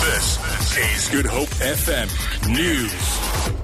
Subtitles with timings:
[0.00, 2.08] This is Good Hope FM
[2.48, 3.54] News.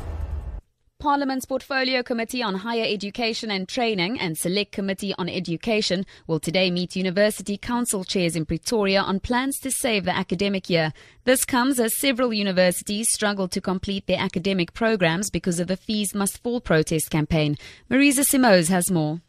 [0.99, 6.71] Parliament's Portfolio Committee on Higher Education and Training and Select Committee on Education will today
[6.71, 10.93] meet university council chairs in Pretoria on plans to save the academic year.
[11.25, 16.15] This comes as several universities struggle to complete their academic programs because of the Fees
[16.15, 17.57] Must Fall protest campaign.
[17.91, 19.23] Marisa Simoes has more.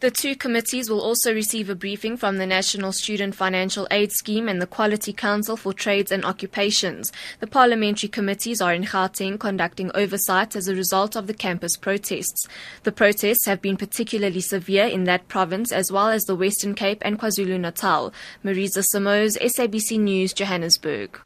[0.00, 4.46] The two committees will also receive a briefing from the National Student Financial Aid Scheme
[4.46, 7.10] and the Quality Council for Trades and Occupations.
[7.40, 12.46] The parliamentary committees are in Gauteng conducting oversight as a result of the campus protests.
[12.82, 17.00] The protests have been particularly severe in that province as well as the Western Cape
[17.00, 18.12] and KwaZulu-Natal.
[18.44, 21.18] Marisa Simoes, SABC News, Johannesburg.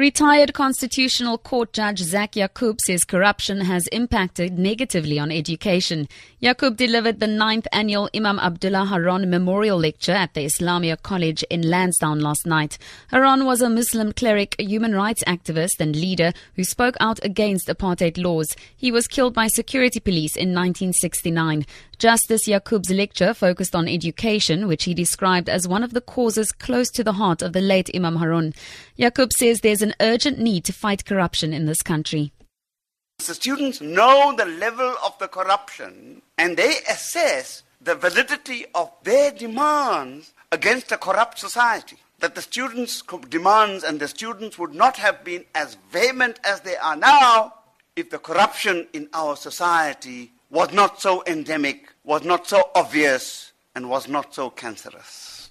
[0.00, 6.08] Retired Constitutional Court Judge Zak Yacoob says corruption has impacted negatively on education.
[6.42, 11.60] Yacoob delivered the ninth annual Imam Abdullah Haron Memorial Lecture at the Islamia College in
[11.60, 12.78] Lansdowne last night.
[13.12, 18.16] Haron was a Muslim cleric, human rights activist, and leader who spoke out against apartheid
[18.16, 18.56] laws.
[18.74, 21.66] He was killed by security police in 1969.
[22.00, 26.90] Justice Yacoob's lecture focused on education, which he described as one of the causes close
[26.92, 28.56] to the heart of the late Imam Haron.
[28.98, 32.32] Yacoob says there's an urgent need to fight corruption in this country.
[33.18, 39.30] The students know the level of the corruption and they assess the validity of their
[39.30, 41.98] demands against a corrupt society.
[42.20, 46.78] That the students' demands and the students would not have been as vehement as they
[46.78, 47.52] are now
[47.94, 53.88] if the corruption in our society was not so endemic, was not so obvious, and
[53.88, 55.50] was not so cancerous.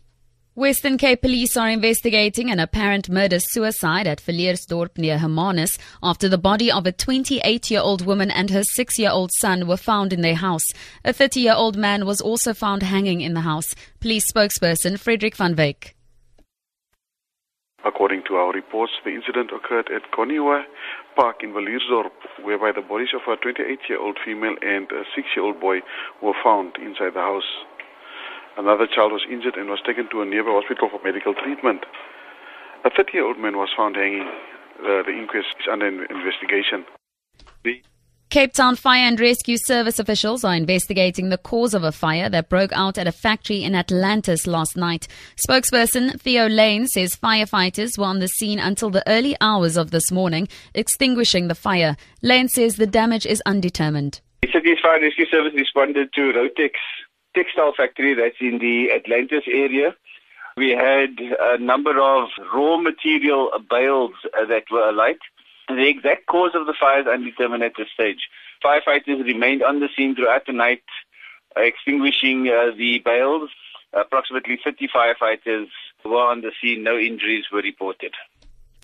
[0.56, 6.38] Western Cape police are investigating an apparent murder suicide at Villiersdorp near Hermanus after the
[6.38, 10.12] body of a 28 year old woman and her 6 year old son were found
[10.12, 10.66] in their house.
[11.06, 13.74] A 30 year old man was also found hanging in the house.
[14.02, 15.96] Police spokesperson Frederick van Wyk.
[17.86, 20.64] According to our reports, the incident occurred at Koniwa
[21.16, 22.12] Park in Villiersdorp,
[22.44, 25.80] whereby the bodies of a 28-year-old female and a 6-year-old boy
[26.22, 27.48] were found inside the house.
[28.58, 31.86] Another child was injured and was taken to a nearby hospital for medical treatment.
[32.84, 34.28] A 30-year-old man was found hanging.
[34.80, 36.84] Uh, the inquest is under investigation.
[37.64, 37.82] The
[38.30, 42.48] Cape Town Fire and Rescue Service officials are investigating the cause of a fire that
[42.48, 45.08] broke out at a factory in Atlantis last night.
[45.48, 50.12] Spokesperson Theo Layne says firefighters were on the scene until the early hours of this
[50.12, 51.98] morning, extinguishing the fire.
[52.22, 54.22] Layne says the damage is undetermined.
[54.44, 56.74] The City's Fire and Rescue Service responded to Rotex
[57.36, 59.96] textile factory that's in the Atlantis area.
[60.56, 64.14] We had a number of raw material bales
[64.48, 65.18] that were alight.
[65.70, 68.28] The exact cause of the fire is undetermined at this stage.
[68.66, 70.84] Firefighters remained on the scene throughout the night,
[71.56, 73.52] uh, extinguishing uh, the bales.
[73.94, 75.68] Approximately 50 firefighters
[76.04, 76.84] were on the scene.
[76.84, 78.14] No injuries were reported.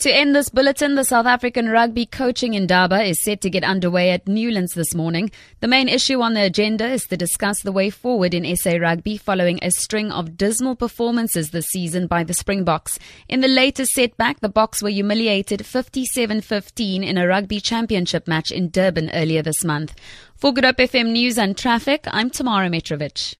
[0.05, 3.63] To end this bulletin, the South African rugby coaching in indaba is set to get
[3.63, 5.31] underway at Newlands this morning.
[5.61, 9.17] The main issue on the agenda is to discuss the way forward in SA rugby
[9.17, 12.99] following a string of dismal performances this season by the Springboks.
[13.27, 18.69] In the latest setback, the Boks were humiliated 57-15 in a rugby championship match in
[18.69, 19.95] Durban earlier this month.
[20.35, 23.33] For Good Hope FM News and Traffic, I'm Tamara Mitrovic.